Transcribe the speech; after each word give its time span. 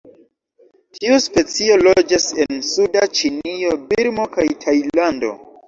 Tiu 0.97 1.19
specio 1.25 1.75
loĝas 1.83 2.25
en 2.47 2.65
suda 2.71 3.05
Ĉinio, 3.21 3.79
Birmo 3.93 4.29
kaj 4.35 4.51
Tajlando. 4.67 5.35